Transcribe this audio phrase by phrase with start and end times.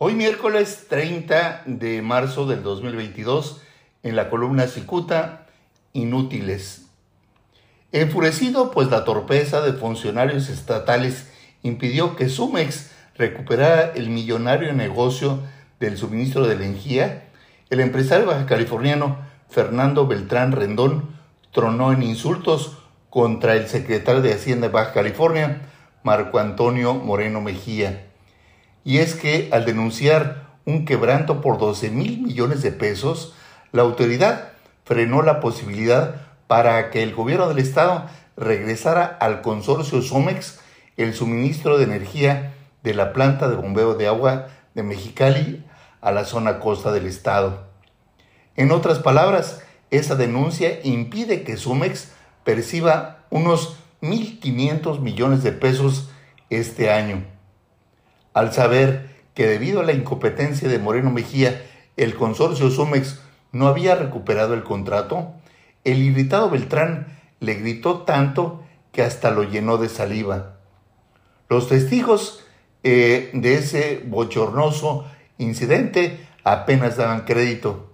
[0.00, 3.62] Hoy miércoles 30 de marzo del 2022,
[4.04, 5.46] en la columna Cicuta,
[5.92, 6.86] Inútiles.
[7.90, 11.28] Enfurecido, pues la torpeza de funcionarios estatales
[11.64, 15.40] impidió que Sumex recuperara el millonario negocio
[15.80, 17.30] del suministro de energía,
[17.68, 19.18] el empresario baja californiano
[19.50, 21.08] Fernando Beltrán Rendón
[21.50, 22.78] tronó en insultos
[23.10, 25.62] contra el secretario de Hacienda de Baja California,
[26.04, 28.07] Marco Antonio Moreno Mejía
[28.88, 33.34] y es que al denunciar un quebranto por 12 mil millones de pesos,
[33.70, 34.52] la autoridad
[34.86, 38.06] frenó la posibilidad para que el gobierno del estado
[38.38, 40.60] regresara al consorcio Somex
[40.96, 45.66] el suministro de energía de la planta de bombeo de agua de Mexicali
[46.00, 47.64] a la zona costa del estado.
[48.56, 52.12] En otras palabras, esa denuncia impide que Sumex
[52.42, 56.08] perciba unos 1.500 millones de pesos
[56.48, 57.37] este año
[58.38, 61.60] al saber que debido a la incompetencia de Moreno Mejía,
[61.96, 65.32] el consorcio Sumex no había recuperado el contrato,
[65.82, 70.60] el irritado Beltrán le gritó tanto que hasta lo llenó de saliva.
[71.48, 72.44] Los testigos
[72.84, 75.04] eh, de ese bochornoso
[75.38, 77.90] incidente apenas daban crédito.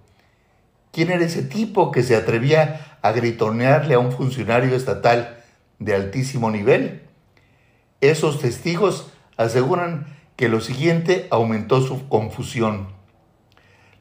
[0.92, 5.42] ¿Quién era ese tipo que se atrevía a gritonearle a un funcionario estatal
[5.79, 7.01] de altísimo nivel?
[8.03, 12.89] Esos testigos aseguran que lo siguiente aumentó su confusión.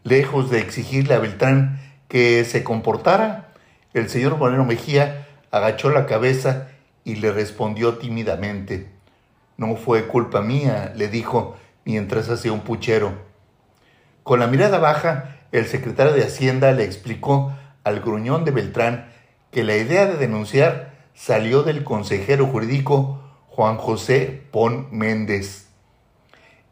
[0.03, 3.53] Lejos de exigirle a Beltrán que se comportara,
[3.94, 6.70] el señor Moreno Mejía agachó la cabeza
[7.03, 8.90] y le respondió tímidamente.
[9.58, 13.14] No fue culpa mía, le dijo mientras hacía un puchero.
[14.23, 17.53] Con la mirada baja, el secretario de Hacienda le explicó
[17.84, 19.12] al gruñón de Beltrán
[19.52, 25.72] que la idea de denunciar salió del consejero jurídico Juan José Pon Méndez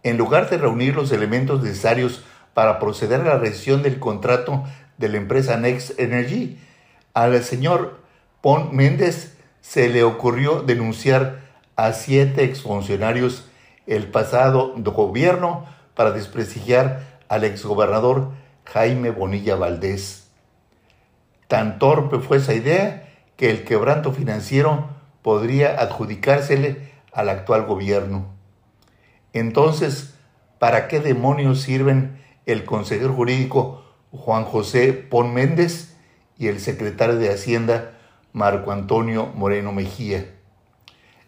[0.03, 4.63] en lugar de reunir los elementos necesarios para proceder a la rescisión del contrato
[4.97, 6.59] de la empresa Next Energy,
[7.13, 7.99] al señor
[8.41, 11.41] Pon Méndez se le ocurrió denunciar
[11.75, 13.47] a siete exfuncionarios
[13.87, 18.31] el pasado gobierno para desprestigiar al exgobernador
[18.65, 20.27] Jaime Bonilla Valdés.
[21.47, 24.89] Tan torpe fue esa idea que el quebranto financiero
[25.21, 28.40] podría adjudicársele al actual gobierno.
[29.33, 30.13] Entonces,
[30.59, 35.95] ¿para qué demonios sirven el consejero jurídico Juan José Pon Méndez
[36.37, 37.97] y el secretario de Hacienda
[38.33, 40.35] Marco Antonio Moreno Mejía?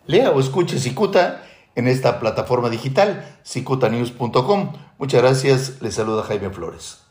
[0.06, 1.44] Lea o escuche Cicuta
[1.76, 4.74] en esta plataforma digital, cicutanews.com.
[4.98, 7.04] Muchas gracias, les saluda Jaime Flores.